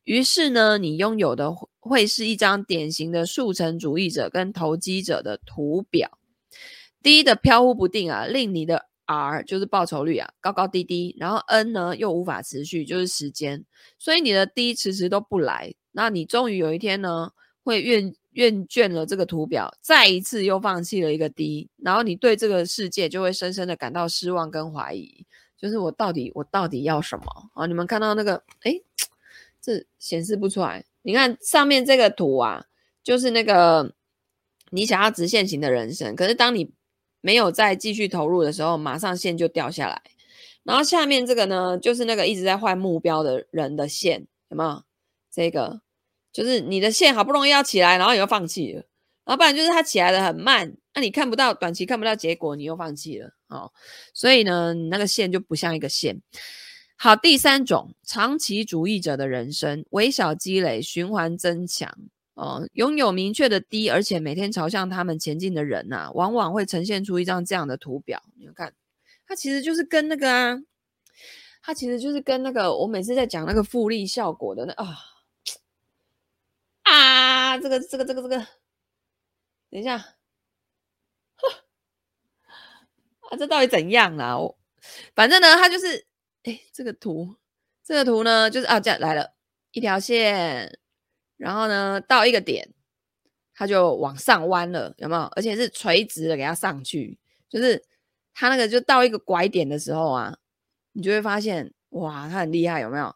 [0.05, 6.17] 于是呢，你拥有的会是一张典型的速成主义者跟投机者的图表。
[7.01, 13.63] D 的飘忽不定啊，令你的 R 就是报酬率啊高高低低，然后 N 呢又无法持续，就是时间，
[13.97, 17.31] 所以你的 D 迟迟都不来，那你终于有一天呢
[17.63, 18.15] 会愿。
[18.33, 25.23] 厌倦了这个图表，再一次又放弃了一个 D，然后你对这个世界就会深深的感到失望跟怀疑，
[25.55, 27.67] 就是我到底我到底要什么啊？
[27.67, 28.81] 你们看到那个，诶，
[29.61, 30.83] 这显示不出来。
[31.03, 32.65] 你看上面这个图啊，
[33.03, 33.93] 就是那个
[34.71, 36.71] 你想要直线型的人生，可是当你
[37.23, 39.99] 没有再继续投入的时候，马上线就掉下来。
[40.63, 44.83] 然后下面这个呢，就是那个一直在换目标的人的线，有没有？
[45.31, 45.81] 这个。
[46.31, 48.83] 就是你的线好不容易要起来，然后你又放弃了，
[49.23, 53.71] 然后不然就是它起来的很慢，那你看不到短期看不到结果，你又放弃了，哦，
[54.15, 56.23] 所以呢，你那个线就不像一个线。
[56.95, 61.95] 好，第三种长期主义者的人生，微小积累，循环增强，
[62.35, 68.23] 哦，拥有明确的低而且每天朝向他们前进的人呐、啊，往往会呈现出一张这样的图表。
[68.37, 68.73] 你们看，
[69.27, 70.57] 它其实就是跟那个啊，
[71.61, 74.97] 它其实就是跟那个我每次在讲那个复利效果的那啊
[76.83, 78.37] 啊，这个这个这个这个，
[79.69, 80.05] 等一下，啊，
[83.37, 84.37] 这到底怎样啊？
[84.37, 84.57] 我
[85.15, 86.05] 反正呢，它就是，
[86.43, 87.35] 哎，这个图，
[87.83, 89.33] 这个图呢，就是啊，这样来了
[89.71, 90.79] 一条线，
[91.43, 92.69] 然后呢，到一个点。
[93.55, 95.21] 它就往上弯了，有没有？
[95.35, 97.79] 而且是垂直的，给它上去，就是
[98.33, 100.35] 它那个就到一个拐点的时候啊，
[100.93, 103.15] 你就会发现，哇，它很厉害，有没有？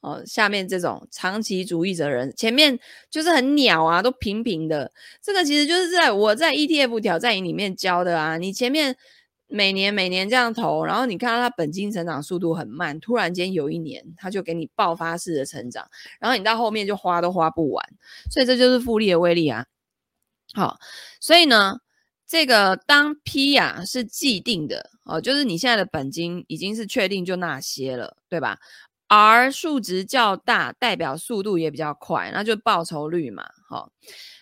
[0.00, 2.76] 哦，下面这种长期主义者人，前面
[3.08, 4.90] 就是很鸟啊，都平平的。
[5.22, 8.96] 这个其实就是在我在 ETF 挑战营里面教的啊，你前面。
[9.52, 15.86] 每年每年这样投，然后你看到它本金成长速度很慢，突然间有一年它就给你爆发式的成长，
[16.18, 17.86] 然后你到后面就花都花不完，
[18.30, 19.66] 所以这就是复利的威力啊。
[20.54, 20.78] 好，
[21.20, 21.78] 所以呢，
[22.26, 28.58] 这个当 P 呀、是既定的哦，就是你现在的本金已经是确定就那些了，对吧
[29.14, 33.92] ？R 数值较大，代表速度也比较快，那就报酬率嘛，好。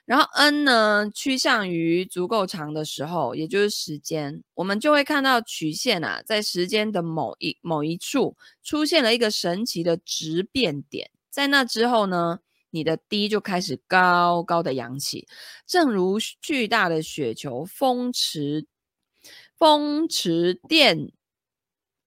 [0.05, 12.39] 然后 N 呢，趋向于足够长的时候，也就是时间，我们就会看到曲线啊，在时间的某一某一处出现了一个神奇的质变点，在那之后呢，
[12.71, 15.27] 你的 D 就开始高高的扬起，
[15.67, 18.67] 正如巨大的雪球风驰
[19.57, 21.11] 风驰电。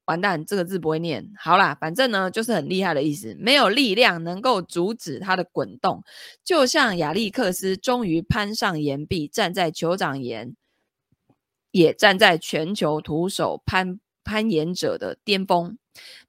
[0.05, 1.31] 完蛋，这个字不会念。
[1.37, 3.35] 好啦，反正呢，就是很厉害的意思。
[3.39, 6.03] 没有力量能够阻止它的滚动，
[6.43, 10.55] 就像亚历克斯终于攀上岩壁，站在酋长岩，
[11.71, 15.77] 也站在全球徒手攀攀岩者的巅峰。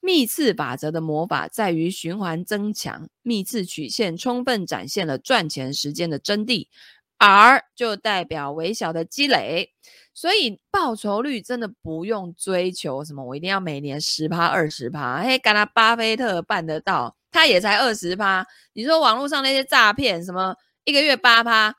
[0.00, 6.68] 密次法则的魔法在于循环增强，密次曲线充分展现了赚钱时间的真谛。
[7.16, 9.72] R 就代表微小的积累。
[10.14, 15.20] 所以报酬率真的不用追求什么，我一定要每年十趴二十趴。
[15.20, 18.46] 嘿，干他巴菲特办得到，他也才二十趴。
[18.74, 20.54] 你说网络上那些诈骗，什么
[20.84, 21.74] 一个月八趴，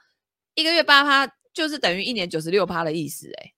[0.54, 3.54] 一个月八趴就是等于一年九十六趴的意思，诶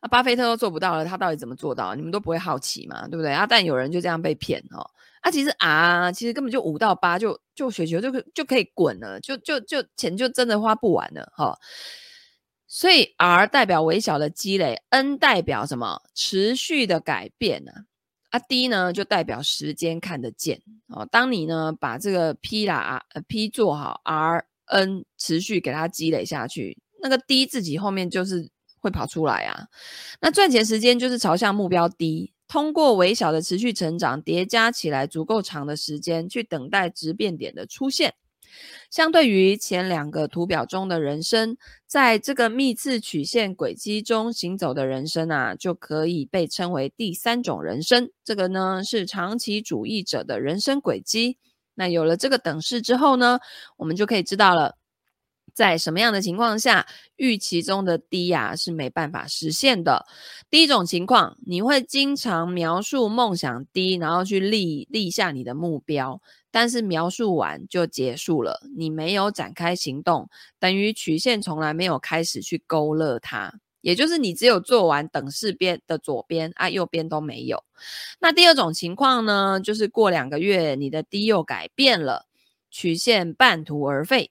[0.00, 1.96] 啊，巴菲特都做不到了，他到底怎么做到？
[1.96, 3.44] 你们都不会好奇嘛，对不对啊？
[3.44, 4.88] 但有人就这样被骗哦。
[5.22, 11.46] 啊，其实啊，其实根本就五到八就就雪球就可就可以滚了，就就就钱就真的花不完了哈。
[11.46, 11.58] 哦
[12.74, 16.02] 所以 R 代表微小的积累，N 代表什么？
[16.12, 17.70] 持续的改变呢？
[18.30, 21.06] 啊，D 呢就代表时间看得见哦。
[21.08, 28.50] 当你呢把这个 P 啦呃 P 做好，R N 持续给它积累下去，那个 D 自己后面就是
[28.80, 29.68] 会跑出来啊。
[30.20, 38.14] 那赚钱时间就是朝向目标 D，通过微小的持续成长叠加起来足够长的时间，去等待质变点的出现。
[38.94, 48.12] 相对于前两个图表中的人生，在这个幂次曲线轨迹中行走的人生啊，就可以被称为第三种人生。
[48.22, 51.38] 这个呢是长期主义者的人生轨迹。
[51.74, 53.40] 那有了这个等式之后呢，
[53.78, 54.76] 我们就可以知道了，
[55.54, 56.84] 在什么样的情况下，
[57.16, 60.04] 预期中的低呀是没办法实现的。
[60.50, 66.20] 第一种情况，你会经常描述梦想低然后去立立下你的目标。
[66.50, 70.28] 但是描述完就结束了，你没有展开行动，
[70.60, 77.64] 等于曲线从来没有开始去勾勒它，也就是你只有做完等式边的左边啊，右边都没有。
[78.20, 82.26] 那第二种情况呢，就是过两个月你的低又改变了，
[82.70, 84.30] 曲线半途而废。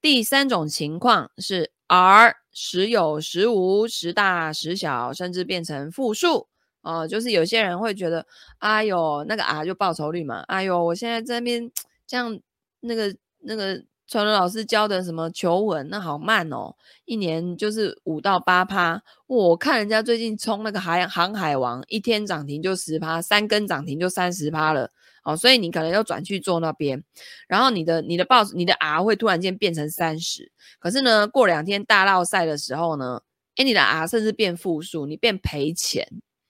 [0.00, 6.48] 第三种情况是 R 时有时无，时大时小，甚至变成负数。
[6.82, 8.24] 哦、就是有些人会觉得，
[8.58, 11.68] 哎呦，那个 R 就报酬率嘛，哎呦，我现在这边
[12.06, 12.38] 这样，
[12.78, 19.02] 那个那个传伦老师教的什么求稳，那好慢哦，一年就是五到八趴。
[19.26, 24.92] 我看人家最近冲那个海航海王，一天涨停就十趴，三根涨停就三十趴了。
[25.26, 27.02] 哦，所以你可能要转去做那边，
[27.48, 33.20] 然后你的你的报你的 R 会突然间变成三十，可是呢，过两天大绕赛的时候呢，
[33.56, 36.06] 诶，你的 R 甚至变负数，你变赔钱。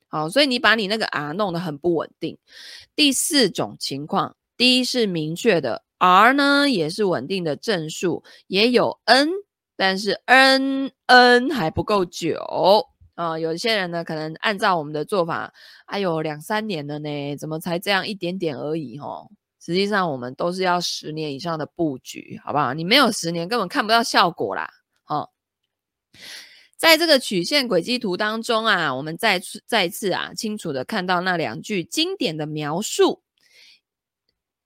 [0.08, 2.36] 好，所以你把你那个 R 弄得很不稳定。
[2.94, 9.30] 第四种情况，D 是明确的，R 呢也是稳定的正数，也有 N，
[9.74, 12.38] 但是 N N 还不够久、
[13.16, 13.38] 呃。
[13.40, 15.52] 有些人呢，可能按照我们的做法，
[15.86, 18.96] 哎呦，两三年了呢，怎么才这样一点点而已？
[18.98, 19.28] 哦，
[19.60, 22.72] 实际上我们都是要十年以上的布局，好不好？
[22.72, 24.70] 你没有十年，根本看不到效果啦。
[25.02, 25.32] 好。
[26.78, 33.22] 在这个曲线轨迹图当中啊，我们再次再次啊，清楚的看到那两句经典的描述：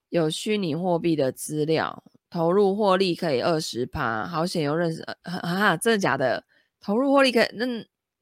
[0.08, 6.44] 有虚拟货币的资料，投入获利可以二十趴，好险又认识，哈哈，真的假的？
[6.80, 7.64] 投入获利可以，那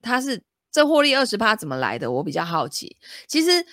[0.00, 2.10] 它是这获利二十趴怎么来的？
[2.10, 2.96] 我比较好奇。
[3.26, 3.64] 其实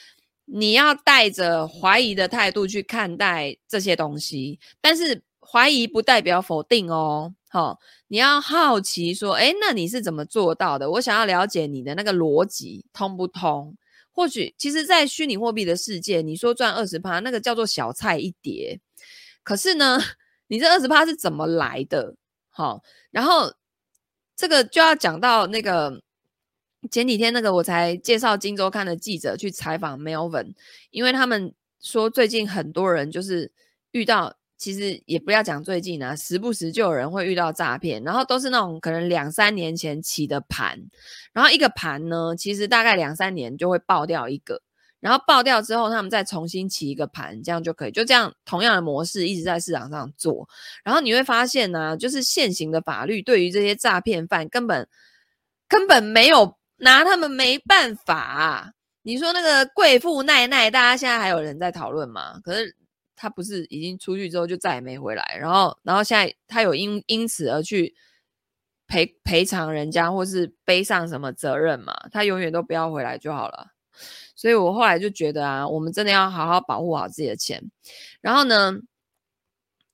[0.46, 7.34] 你要带着怀疑的态度去看待这些东西，但是怀疑不代表否定哦。
[7.50, 10.90] 好、你要好奇说，哎，那你是怎么做到的？
[10.92, 13.76] 我想要了解你的那个逻辑通不通？
[14.12, 18.80] 或许其实，在虚拟货币的世界，你说赚二十趴，那个叫做小菜一碟。
[19.44, 20.00] 可是呢，
[20.48, 22.16] 你这二十趴是怎么来的？
[22.50, 23.54] 好、然后
[24.36, 26.02] 这个就要讲到那个。
[26.92, 30.54] 前几天那个我才介绍《金周刊》的记者去采访 Melvin，
[30.92, 33.52] 因为他们说最近很多人就是
[33.92, 40.80] 遇到，其实也不要讲最近啊，时不时就有人会遇到诈骗，然后都是那种可能两三年前起的盘，
[41.34, 44.62] 然后一个盘呢，其实大概两三年就会爆掉一个，
[45.00, 50.48] 然后爆掉之后他们再重新起一个盘，这样就可以，就这样同样的模式一直在市场上做，
[50.84, 54.88] 然后你会发现呢、就是现行的法律对于这些诈骗犯根本
[55.68, 56.58] 根本没有。
[56.78, 58.74] 拿他们没办法！
[59.04, 62.40] 你说那个贵妇奈奈，大家现在还有人在讨论吗？
[62.44, 62.76] 可是
[63.16, 67.96] 他不是已经出去之后就再也没回来，然后，然后现在他有因因此而去
[68.88, 71.94] 赔赔偿人家，或是背上什么责任嘛？
[72.12, 73.68] 他永远都不要回来就好了。
[74.36, 77.64] 所以我后来就觉得啊，我们真的要好好保护好自己的钱。
[78.22, 78.74] 然后呢，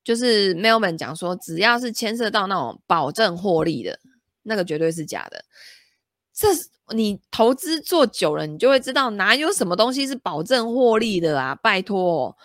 [0.02, 4.00] 就是 Melvin 讲说，只要是牵涉到那种保证获利的，
[4.42, 5.44] 那个绝对是假的。
[6.34, 11.54] 这是你投资做久了，你就会知道哪有什么东西是保证获利的啊！
[11.54, 12.36] 拜托，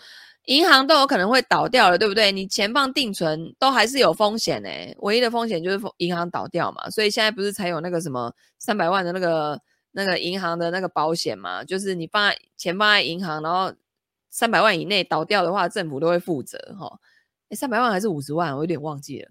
[0.46, 2.32] 银行都有可能会倒掉了，对不对？
[2.32, 4.70] 你钱放定存都还是有风险呢、
[5.00, 6.90] 唯一的风险就是银行倒掉嘛。
[6.90, 11.64] 所以现在不是才有那个什么三百万的那个那个银行的那个保险嘛？
[11.64, 13.74] 就是你放在钱放在银行，然后
[14.30, 17.00] 三百万以内倒掉的话，政府都会负责哈。
[17.50, 18.56] 诶，三百万还是五十万？
[18.56, 19.30] 我有点忘记了。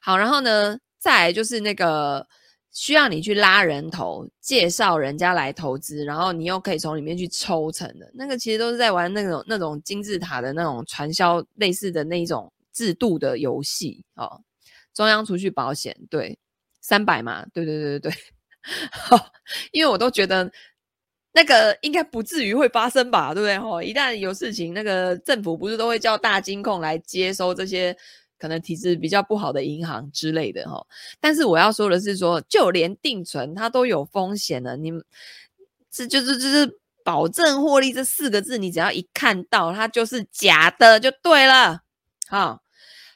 [0.00, 2.26] 好，然后呢，再来就是那个。
[2.72, 14.40] 需要你去拉人头，介绍人家来投资，然后你又可以从里面去抽成的，那个其实都是在玩那种那种金字塔的那种传销类似的那一种制度的游戏哦。
[14.94, 16.38] 中央储蓄保险，对，
[16.80, 18.18] 三百嘛，对对对对对，
[19.72, 20.50] 因为我都觉得
[21.32, 23.56] 那个应该不至于会发生吧，对不对？
[23.58, 27.94] 哦，一旦有事情，那个政府不是都会叫大金控来接收这些。
[28.42, 30.84] 可能体质比较不好的银行之类的哈，
[31.20, 34.76] 但是我要说的是说，就连定存它都有风险的。
[34.76, 34.90] 你
[35.88, 41.82] 这就是就是保证获利这四个字，你只要一看到它就是假的就对了。
[42.26, 42.64] 好，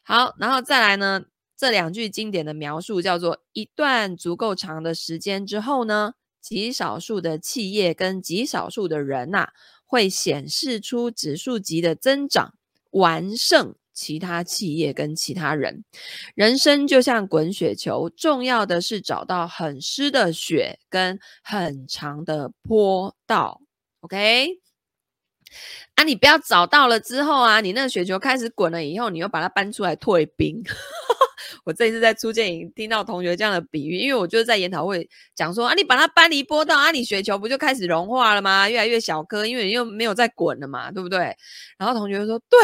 [0.05, 1.25] 好，然后再来呢，
[1.57, 9.53] 这两句经典的描述叫做：一段足够长的时间之后呢，极少数的企业跟极少数的人呐、啊，
[9.85, 12.55] 会显示出指数级的增长，
[12.93, 13.75] 完胜。
[13.97, 15.83] 其他企业跟其他人，
[16.35, 23.63] 人生就像滚雪球，重要的是找到很湿的雪跟很长的坡道。
[24.01, 24.49] OK，
[25.95, 30.63] 啊，你不要找到了之后啊，你那个雪球开始滚了以后，你又把它搬出来退冰。
[31.65, 38.69] 我这一次在初见营听到同学这样的比喻，因为我就是在研讨会讲说啊，你把它搬离坡道啊，你雪球不就开始融化了吗？
[38.69, 41.35] 越来越小颗，因为你又没有再滚了嘛，对不对？
[41.79, 42.59] 然后同学说对。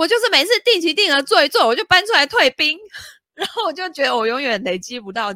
[0.00, 2.78] 我就是每次定期定额做一做， 我就搬出来退兵，
[3.36, 5.30] 然后我就觉得我永远累积不到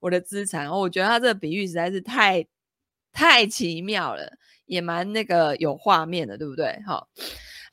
[0.00, 0.68] 我的资产。
[0.68, 2.44] 我觉得他这个比喻实在是太
[3.12, 4.32] 太奇妙了，
[4.66, 6.76] 也蛮那个有画面的，对不对？
[6.84, 7.06] 好。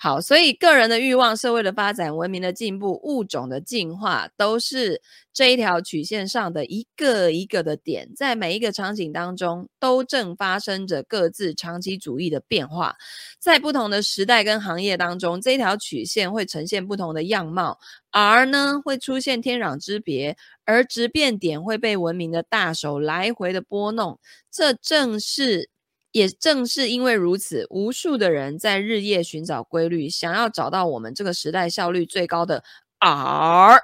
[0.05, 5.01] 好，所以个人的欲望、社会的发展、文明的进步、物种的进化，都是
[5.33, 12.95] 这一条曲线上的一个一个的点，在每一个场景当中，都正发生着各自长期主义的变化。
[13.39, 17.79] 在不同的时代跟行业当中，这一条曲线会呈现不同的样貌，
[18.11, 24.19] 而呢，会出现天壤之别，而直变点会被文明的大手来回的拨弄。
[24.51, 25.71] 这正是。
[26.15, 32.63] 也正是因为如此，无数的人在日夜寻找规律，想要找到我们这个时代效率最高的
[32.99, 33.77] R，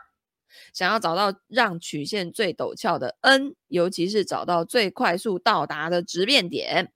[0.73, 6.93] 想要找到让曲线最陡峭的 N，尤其是找到最快速到达的直变点。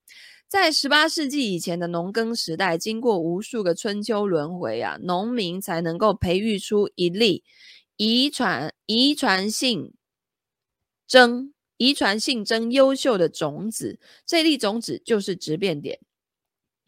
[0.47, 7.43] 在十八世纪以前的农耕时代，经过无数个春秋轮回啊，农民才能够培育出一粒
[7.97, 9.93] 遗传遗传性
[11.05, 11.54] 争。
[11.77, 15.99] 遗传性真优秀的种子，这粒种子就是直变点，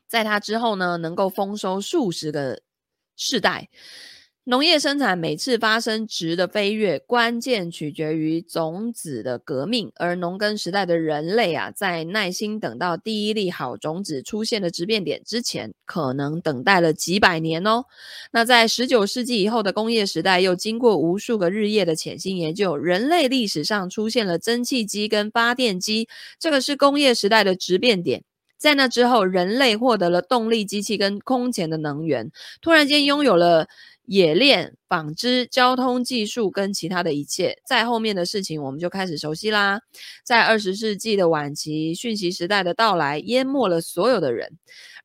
[0.08, 2.62] 在它之后呢，能够丰收数十个
[3.16, 3.70] 世代。
[4.50, 9.92] 农业生产每次发生质的飞跃，关键取决于种子的革命。
[9.96, 17.84] 而农耕时代的人类啊，在耐心等到第一粒好种子出现的质变点之前，可能等待了几百年哦。
[18.32, 26.08] 那在十九世纪以后的工业时代，又经过无数个日夜的潜心研究，人类历史上出现了蒸汽机跟发电机，
[26.40, 28.24] 这个是工业时代的质变点。
[28.58, 32.32] 在那之后，人类获得了动力机器跟空前的能源，
[32.62, 33.68] 突然间拥有了。
[34.08, 39.82] 冶炼、纺织、交通技术跟其他的一切，在后面的事情我们就开始熟悉啦。
[40.26, 44.58] 在二十世纪的晚期，讯息时代的到来淹没了所有的人，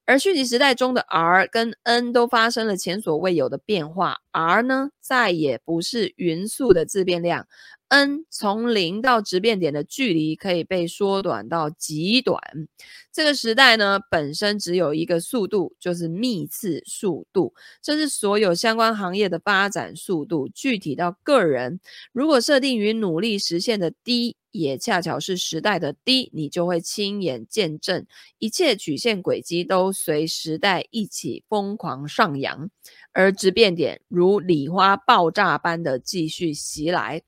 [0.04, 4.18] 而讯息时代中的 R 跟 N 都发生了前所未有的变化。
[4.30, 7.46] R 呢，再也不是匀速的自变量。
[7.92, 12.40] N 从零到直变点的距离可以被缩短到极短。
[13.12, 20.48] 这个时代呢，本身只有一个速度，就是幂次速度，这是所有相关行业的发展速度。
[20.48, 21.80] 具体到个人，
[22.12, 28.06] 如果设定于努力实现的低也恰巧是时代的低你就会亲眼见证
[28.38, 32.70] 一切曲线轨迹都随时代一起疯狂上扬，
[33.12, 37.22] 而直变点如礼花爆炸般的继续袭来。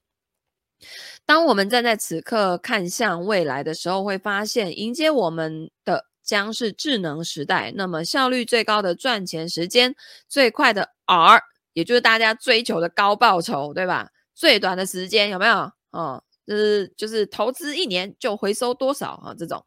[1.26, 7.72] 当我们站在此刻看向未来的时候，会发现迎接我们的将是智能时代。
[7.76, 9.94] 那么效率最高的赚钱时间，
[10.28, 11.40] 最快的 R，
[11.72, 14.10] 也就是大家追求的高报酬，对吧？
[14.34, 15.70] 最短的时间有没有？
[15.90, 19.34] 哦，就是就是投资一年就回收多少啊？
[19.38, 19.64] 这种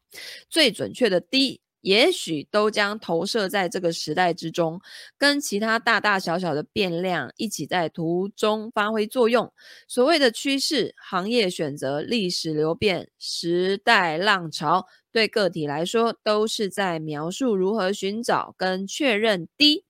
[0.48, 1.60] 最准确的 D。
[1.88, 4.78] 也许都将投射在这个时代之中，
[5.16, 9.50] 跟其他大大小小的变量一起在途中发挥作用。
[9.88, 19.87] 所谓的趋势、行业选择、历史流变、时代浪潮，对个体来说，都是在描述如何寻找跟确认低。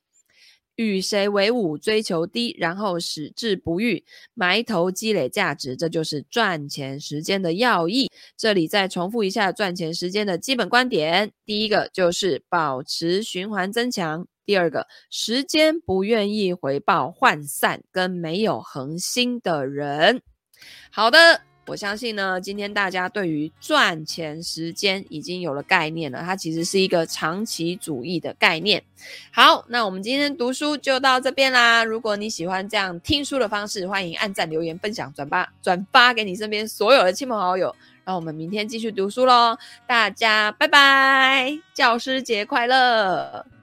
[0.78, 8.08] 与谁为伍，追求低，然后矢志不渝，埋头积累价值，这就是赚钱时间的要义。
[8.36, 20.22] 这里再重复一下赚钱时间的基本观点：第一个就是保持循环增强；第二个，时间不愿意回报涣散跟没有恒心的人。
[20.92, 21.47] 好的。
[21.68, 28.82] 我相信呢，今天大家对于赚钱时间已经有了概念了，它其实是一个长期主义的概念。
[29.30, 31.84] 好，那我们今天读书就到这边啦。
[31.84, 37.74] 如果你喜欢这样听书的方式，欢迎按赞、留言、分享、转发，转发给你身边所有的亲朋好友。
[38.04, 43.57] 让我们明天继续读书喽，大家拜拜，教师节快乐！